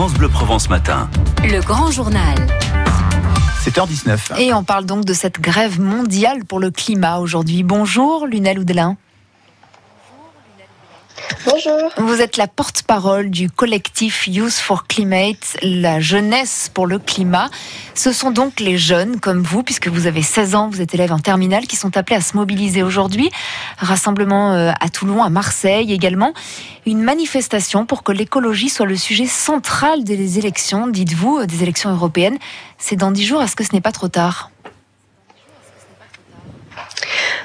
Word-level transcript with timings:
France 0.00 0.14
Bleu 0.14 0.30
Provence 0.30 0.70
Matin. 0.70 1.10
Le 1.44 1.60
grand 1.60 1.90
journal. 1.90 2.34
7h19. 3.62 4.40
Et 4.40 4.54
on 4.54 4.64
parle 4.64 4.86
donc 4.86 5.04
de 5.04 5.12
cette 5.12 5.38
grève 5.42 5.78
mondiale 5.78 6.46
pour 6.46 6.58
le 6.58 6.70
climat 6.70 7.18
aujourd'hui. 7.18 7.62
Bonjour 7.64 8.26
Lunel 8.26 8.60
Oudelin. 8.60 8.96
Bonjour. 11.44 11.90
Vous 11.96 12.20
êtes 12.20 12.36
la 12.36 12.46
porte-parole 12.46 13.30
du 13.30 13.50
collectif 13.50 14.26
Youth 14.26 14.52
for 14.52 14.86
Climate, 14.86 15.56
la 15.62 16.00
jeunesse 16.00 16.70
pour 16.72 16.86
le 16.86 16.98
climat. 16.98 17.50
Ce 17.94 18.12
sont 18.12 18.30
donc 18.30 18.60
les 18.60 18.78
jeunes 18.78 19.20
comme 19.20 19.42
vous, 19.42 19.62
puisque 19.62 19.88
vous 19.88 20.06
avez 20.06 20.22
16 20.22 20.54
ans, 20.54 20.68
vous 20.68 20.80
êtes 20.80 20.94
élève 20.94 21.12
en 21.12 21.18
terminale, 21.18 21.66
qui 21.66 21.76
sont 21.76 21.96
appelés 21.96 22.16
à 22.16 22.20
se 22.20 22.36
mobiliser 22.36 22.82
aujourd'hui. 22.82 23.30
Rassemblement 23.78 24.52
euh, 24.52 24.72
à 24.80 24.88
Toulon, 24.88 25.22
à 25.22 25.30
Marseille 25.30 25.92
également. 25.92 26.32
Une 26.86 27.02
manifestation 27.02 27.86
pour 27.86 28.02
que 28.02 28.12
l'écologie 28.12 28.68
soit 28.68 28.86
le 28.86 28.96
sujet 28.96 29.26
central 29.26 30.04
des 30.04 30.38
élections, 30.38 30.86
dites-vous, 30.86 31.38
euh, 31.38 31.46
des 31.46 31.62
élections 31.62 31.90
européennes. 31.90 32.38
C'est 32.78 32.96
dans 32.96 33.10
10 33.10 33.24
jours, 33.24 33.42
est-ce 33.42 33.56
que 33.56 33.64
ce 33.64 33.72
n'est 33.72 33.80
pas 33.80 33.92
trop 33.92 34.08
tard? 34.08 34.50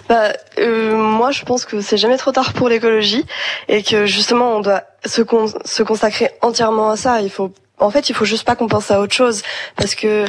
Bah, 0.07 0.33
euh, 0.59 0.95
moi, 0.95 1.31
je 1.31 1.43
pense 1.43 1.65
que 1.65 1.81
c'est 1.81 1.97
jamais 1.97 2.17
trop 2.17 2.31
tard 2.31 2.53
pour 2.53 2.69
l'écologie 2.69 3.25
et 3.67 3.81
que 3.81 4.05
justement, 4.05 4.57
on 4.57 4.61
doit 4.61 4.83
se, 5.05 5.21
con 5.21 5.47
se 5.63 5.83
consacrer 5.83 6.29
entièrement 6.41 6.91
à 6.91 6.95
ça. 6.95 7.21
Il 7.21 7.31
faut, 7.31 7.51
en 7.79 7.89
fait, 7.89 8.09
il 8.09 8.15
faut 8.15 8.25
juste 8.25 8.43
pas 8.43 8.55
qu'on 8.55 8.67
pense 8.67 8.91
à 8.91 8.99
autre 8.99 9.13
chose 9.13 9.41
parce 9.75 9.95
que 9.95 10.25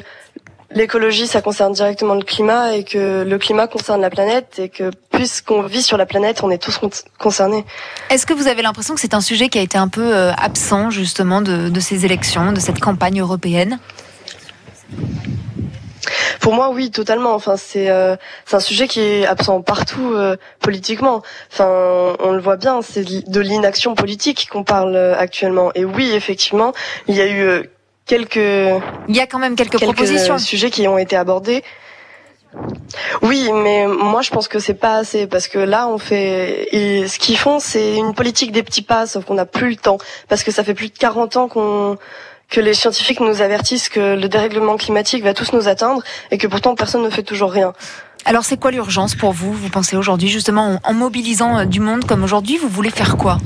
l'écologie, 0.70 1.26
ça 1.26 1.42
concerne 1.42 1.74
directement 1.74 2.14
le 2.14 2.24
climat 2.24 2.74
et 2.74 2.84
que 2.84 3.22
le 3.22 3.38
climat 3.38 3.66
concerne 3.66 4.00
la 4.00 4.10
planète 4.10 4.58
et 4.58 4.68
que 4.68 4.90
puisqu'on 5.10 5.62
vit 5.62 5.82
sur 5.82 5.96
la 5.96 6.06
planète, 6.06 6.42
on 6.42 6.50
est 6.50 6.58
tous 6.58 6.80
concernés. 7.18 7.64
Est-ce 8.10 8.26
que 8.26 8.32
vous 8.34 8.48
avez 8.48 8.62
l'impression 8.62 8.94
que 8.94 9.00
c'est 9.00 9.14
un 9.14 9.20
sujet 9.20 9.48
qui 9.48 9.58
a 9.58 9.62
été 9.62 9.78
un 9.78 9.88
peu 9.88 10.14
euh, 10.14 10.32
absent 10.32 10.90
justement 10.90 11.42
de, 11.42 11.68
de 11.68 11.80
ces 11.80 12.04
élections, 12.04 12.52
de 12.52 12.60
cette 12.60 12.80
campagne 12.80 13.20
européenne? 13.20 13.78
Pour 16.46 16.54
moi, 16.54 16.70
oui, 16.70 16.92
totalement. 16.92 17.34
Enfin, 17.34 17.56
c'est 17.56 17.90
euh, 17.90 18.14
c'est 18.44 18.54
un 18.54 18.60
sujet 18.60 18.86
qui 18.86 19.00
est 19.00 19.26
absent 19.26 19.62
partout 19.62 20.12
euh, 20.14 20.36
politiquement. 20.60 21.22
Enfin, 21.50 22.14
on 22.20 22.30
le 22.30 22.38
voit 22.38 22.54
bien, 22.54 22.82
c'est 22.82 23.02
de 23.02 23.40
l'inaction 23.40 23.96
politique 23.96 24.48
qu'on 24.52 24.62
parle 24.62 24.94
euh, 24.94 25.18
actuellement. 25.18 25.72
Et 25.74 25.84
oui, 25.84 26.12
effectivement, 26.12 26.72
il 27.08 27.16
y 27.16 27.20
a 27.20 27.26
eu 27.26 27.68
quelques. 28.04 28.36
Il 28.36 29.16
y 29.16 29.18
a 29.18 29.26
quand 29.26 29.40
même 29.40 29.56
quelques, 29.56 29.72
quelques 29.72 29.82
propositions. 29.82 30.38
sujets 30.38 30.70
qui 30.70 30.86
ont 30.86 30.98
été 30.98 31.16
abordés. 31.16 31.64
Oui, 33.22 33.50
mais 33.52 33.88
moi 33.88 34.22
je 34.22 34.30
pense 34.30 34.46
que 34.46 34.60
c'est 34.60 34.74
pas 34.74 34.98
assez 34.98 35.26
parce 35.26 35.48
que 35.48 35.58
là 35.58 35.88
on 35.88 35.98
fait 35.98 36.68
et 36.72 37.08
ce 37.08 37.18
qu'ils 37.18 37.36
font 37.36 37.58
c'est 37.58 37.96
une 37.96 38.14
politique 38.14 38.50
des 38.50 38.62
petits 38.62 38.80
pas 38.80 39.06
sauf 39.06 39.26
qu'on 39.26 39.34
n'a 39.34 39.44
plus 39.44 39.68
le 39.68 39.76
temps 39.76 39.98
parce 40.28 40.42
que 40.42 40.50
ça 40.50 40.64
fait 40.64 40.72
plus 40.72 40.88
de 40.88 40.96
40 40.96 41.36
ans 41.36 41.48
qu'on 41.48 41.98
que 42.48 42.60
les 42.60 42.74
scientifiques 42.74 43.20
nous 43.20 43.42
avertissent 43.42 43.88
que 43.88 44.14
le 44.14 44.28
dérèglement 44.28 44.76
climatique 44.76 45.22
va 45.22 45.34
tous 45.34 45.52
nous 45.52 45.68
atteindre 45.68 46.02
et 46.30 46.38
que 46.38 46.46
pourtant 46.46 46.74
personne 46.74 47.02
ne 47.02 47.10
fait 47.10 47.22
toujours 47.22 47.50
rien. 47.50 47.72
Alors 48.24 48.44
c'est 48.44 48.56
quoi 48.56 48.70
l'urgence 48.70 49.14
pour 49.14 49.32
vous, 49.32 49.52
vous 49.52 49.68
pensez 49.68 49.96
aujourd'hui 49.96 50.28
justement 50.28 50.80
en 50.82 50.94
mobilisant 50.94 51.58
euh, 51.58 51.64
du 51.64 51.80
monde 51.80 52.04
comme 52.04 52.24
aujourd'hui, 52.24 52.56
vous 52.58 52.68
voulez 52.68 52.90
faire 52.90 53.16
quoi? 53.16 53.38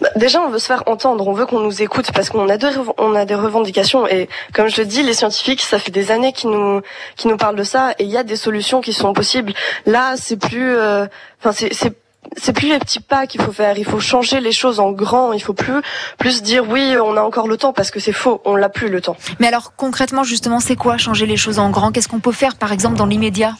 Bah, 0.00 0.08
Déjà, 0.16 0.40
on 0.42 0.48
veut 0.48 0.58
se 0.58 0.66
faire 0.66 0.82
entendre, 0.86 1.26
on 1.26 1.32
veut 1.32 1.46
qu'on 1.46 1.60
nous 1.60 1.82
écoute 1.82 2.12
parce 2.12 2.30
qu'on 2.30 2.48
a, 2.48 2.56
on 2.98 3.14
a 3.14 3.24
des 3.24 3.34
revendications 3.34 4.06
et 4.06 4.28
comme 4.52 4.68
je 4.68 4.80
le 4.80 4.86
dis, 4.86 5.02
les 5.02 5.14
scientifiques, 5.14 5.60
ça 5.60 5.78
fait 5.78 5.90
des 5.90 6.10
années 6.10 6.32
qu'ils 6.32 6.50
nous, 6.50 6.82
qui 7.16 7.28
nous 7.28 7.36
parlent 7.36 7.56
de 7.56 7.64
ça 7.64 7.92
et 7.98 8.04
il 8.04 8.10
y 8.10 8.16
a 8.16 8.22
des 8.22 8.36
solutions 8.36 8.80
qui 8.80 8.92
sont 8.92 9.12
possibles. 9.12 9.52
Là, 9.86 10.14
c'est 10.16 10.36
plus, 10.36 10.76
euh, 10.76 11.06
enfin, 11.40 11.52
c'est 11.52 11.94
c'est 12.36 12.52
plus 12.52 12.68
les 12.68 12.78
petits 12.78 13.00
pas 13.00 13.26
qu'il 13.26 13.40
faut 13.40 13.52
faire. 13.52 13.78
Il 13.78 13.84
faut 13.84 14.00
changer 14.00 14.40
les 14.40 14.52
choses 14.52 14.80
en 14.80 14.92
grand. 14.92 15.32
Il 15.32 15.40
faut 15.40 15.54
plus 15.54 15.80
plus 16.18 16.42
dire 16.42 16.64
oui, 16.68 16.96
on 17.00 17.16
a 17.16 17.22
encore 17.22 17.48
le 17.48 17.56
temps 17.56 17.72
parce 17.72 17.90
que 17.90 18.00
c'est 18.00 18.12
faux. 18.12 18.40
On 18.44 18.56
l'a 18.56 18.68
plus 18.68 18.88
le 18.88 19.00
temps. 19.00 19.16
Mais 19.40 19.46
alors 19.46 19.74
concrètement, 19.76 20.24
justement, 20.24 20.60
c'est 20.60 20.76
quoi 20.76 20.96
changer 20.98 21.26
les 21.26 21.36
choses 21.36 21.58
en 21.58 21.70
grand? 21.70 21.92
Qu'est-ce 21.92 22.08
qu'on 22.08 22.20
peut 22.20 22.32
faire, 22.32 22.56
par 22.56 22.72
exemple, 22.72 22.96
dans 22.96 23.06
l'immédiat? 23.06 23.54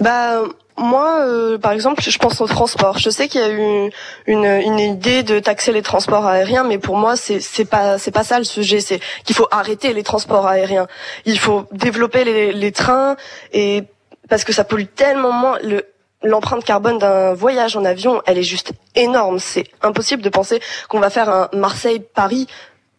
Bah 0.00 0.42
moi, 0.78 1.20
euh, 1.20 1.56
par 1.56 1.72
exemple, 1.72 2.02
je 2.02 2.18
pense 2.18 2.40
au 2.40 2.46
transport. 2.46 2.98
Je 2.98 3.08
sais 3.08 3.28
qu'il 3.28 3.40
y 3.40 3.44
a 3.44 3.50
eu 3.50 3.90
une, 4.26 4.44
une, 4.44 4.78
idée 4.78 5.22
de 5.22 5.38
taxer 5.38 5.72
les 5.72 5.80
transports 5.80 6.26
aériens, 6.26 6.64
mais 6.64 6.78
pour 6.78 6.96
moi, 6.96 7.16
c'est 7.16 7.40
c'est 7.40 7.64
pas 7.64 7.98
c'est 7.98 8.10
pas 8.10 8.24
ça 8.24 8.38
le 8.38 8.44
sujet. 8.44 8.80
C'est 8.80 9.00
qu'il 9.24 9.34
faut 9.34 9.48
arrêter 9.50 9.94
les 9.94 10.02
transports 10.02 10.46
aériens. 10.46 10.86
Il 11.24 11.38
faut 11.38 11.64
développer 11.72 12.24
les, 12.24 12.52
les 12.52 12.72
trains 12.72 13.16
et 13.54 13.84
parce 14.28 14.44
que 14.44 14.52
ça 14.52 14.64
pollue 14.64 14.86
tellement 14.94 15.32
moins. 15.32 15.58
Le, 15.62 15.84
l'empreinte 16.22 16.64
carbone 16.64 16.98
d'un 16.98 17.34
voyage 17.34 17.76
en 17.76 17.84
avion, 17.84 18.22
elle 18.26 18.38
est 18.38 18.42
juste 18.42 18.72
énorme. 18.94 19.38
C'est 19.38 19.64
impossible 19.82 20.22
de 20.22 20.28
penser 20.28 20.60
qu'on 20.88 21.00
va 21.00 21.10
faire 21.10 21.28
un 21.28 21.48
Marseille-Paris 21.52 22.46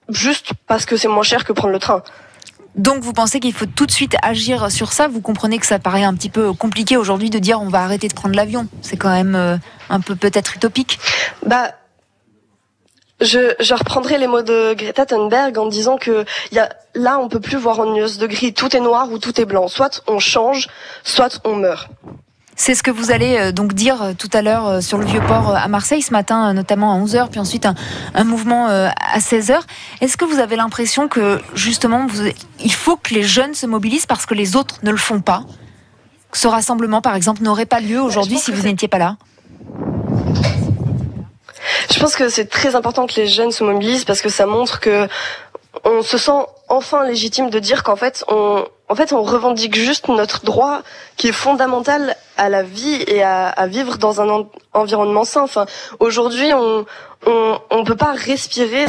juste 0.09 0.51
parce 0.67 0.85
que 0.85 0.97
c'est 0.97 1.07
moins 1.07 1.23
cher 1.23 1.43
que 1.43 1.53
prendre 1.53 1.73
le 1.73 1.79
train. 1.79 2.03
Donc 2.75 3.01
vous 3.01 3.13
pensez 3.13 3.39
qu'il 3.39 3.53
faut 3.53 3.65
tout 3.65 3.87
de 3.87 3.91
suite 3.91 4.15
agir 4.21 4.71
sur 4.71 4.93
ça? 4.93 5.07
Vous 5.07 5.19
comprenez 5.19 5.57
que 5.57 5.65
ça 5.65 5.79
paraît 5.79 6.03
un 6.03 6.13
petit 6.13 6.29
peu 6.29 6.53
compliqué 6.53 6.95
aujourd'hui 6.95 7.31
de 7.31 7.39
dire 7.39 7.59
on 7.59 7.69
va 7.69 7.81
arrêter 7.81 8.07
de 8.07 8.13
prendre 8.13 8.35
l'avion. 8.35 8.67
C'est 8.81 8.97
quand 8.97 9.09
même 9.09 9.35
euh, 9.35 9.57
un 9.89 9.99
peu 9.99 10.15
peut-être 10.15 10.55
utopique. 10.55 10.99
Bah 11.45 11.71
je, 13.21 13.53
je, 13.59 13.73
reprendrai 13.73 14.17
les 14.17 14.27
mots 14.27 14.43
de 14.43 14.73
Greta 14.73 15.05
Thunberg 15.05 15.57
en 15.57 15.67
disant 15.67 15.97
que 15.97 16.25
y 16.51 16.59
a, 16.59 16.69
là, 16.93 17.19
on 17.19 17.29
peut 17.29 17.39
plus 17.39 17.57
voir 17.57 17.79
en 17.79 17.91
nuance 17.93 18.17
de 18.17 18.27
gris. 18.27 18.53
Tout 18.53 18.75
est 18.75 18.79
noir 18.79 19.11
ou 19.11 19.17
tout 19.17 19.39
est 19.39 19.45
blanc. 19.45 19.67
Soit 19.67 20.01
on 20.07 20.19
change, 20.19 20.67
soit 21.03 21.39
on 21.43 21.55
meurt. 21.55 21.89
C'est 22.59 22.73
ce 22.73 22.81
que 22.81 22.89
vous 22.89 23.11
allez 23.11 23.37
euh, 23.37 23.51
donc 23.51 23.73
dire 23.73 24.01
euh, 24.01 24.13
tout 24.17 24.29
à 24.33 24.41
l'heure 24.41 24.67
euh, 24.67 24.81
sur 24.81 24.97
le 24.97 25.05
Vieux-Port 25.05 25.55
à 25.55 25.67
Marseille, 25.67 26.01
ce 26.01 26.11
matin 26.11 26.53
notamment 26.53 26.91
à 26.91 26.97
11h, 26.97 27.29
puis 27.29 27.39
ensuite 27.39 27.67
un, 28.15 28.23
mouvement 28.23 28.65
à 28.67 29.19
16h. 29.19 29.59
Est-ce 30.01 30.17
que 30.17 30.25
vous 30.25 30.39
avez 30.39 30.55
l'impression 30.55 31.07
que 31.07 31.39
justement, 31.53 32.07
vous, 32.07 32.23
il 32.59 32.73
faut 32.73 32.97
que 32.97 33.13
les 33.13 33.23
jeunes 33.23 33.53
se 33.53 33.67
mobilisent 33.67 34.07
parce 34.07 34.25
que 34.25 34.33
les 34.33 34.55
autres 34.55 34.79
ne 34.83 34.89
le 34.89 34.97
font 34.97 35.21
pas? 35.21 35.43
Ce 36.33 36.47
rassemblement, 36.47 36.99
par 36.99 37.15
exemple, 37.15 37.43
n'aurait 37.43 37.67
pas 37.67 37.79
lieu 37.79 38.01
aujourd'hui 38.01 38.37
si 38.37 38.51
vous 38.51 38.63
n'étiez 38.63 38.87
pas 38.87 38.97
là? 38.97 39.17
Je 41.91 41.99
pense 41.99 42.15
que 42.15 42.29
c'est 42.29 42.45
très 42.45 42.75
important 42.75 43.07
que 43.07 43.15
les 43.15 43.27
jeunes 43.27 43.51
se 43.51 43.63
mobilisent 43.63 44.05
parce 44.05 44.21
que 44.21 44.29
ça 44.29 44.45
montre 44.45 44.79
que 44.79 45.07
on 45.83 46.01
se 46.01 46.17
sent 46.17 46.45
enfin 46.69 47.05
légitime 47.05 47.49
de 47.49 47.59
dire 47.59 47.83
qu'en 47.83 47.95
fait 47.95 48.23
on 48.27 48.65
en 48.89 48.95
fait 48.95 49.13
on 49.13 49.21
revendique 49.21 49.75
juste 49.75 50.07
notre 50.07 50.43
droit 50.43 50.81
qui 51.17 51.27
est 51.29 51.33
fondamental 51.33 52.15
à 52.37 52.49
la 52.49 52.63
vie 52.63 53.03
et 53.07 53.23
à, 53.23 53.67
vivre 53.67 53.97
dans 53.97 54.21
un 54.21 54.45
environnement 54.73 55.23
sain. 55.23 55.43
Enfin 55.43 55.65
aujourd'hui 55.99 56.53
on 56.53 56.85
on 57.25 57.59
on 57.69 57.83
peut 57.83 57.95
pas 57.95 58.13
respirer 58.13 58.85